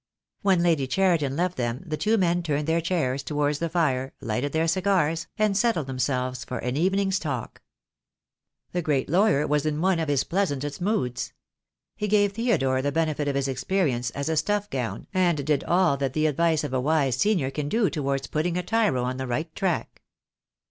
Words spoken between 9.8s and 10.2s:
of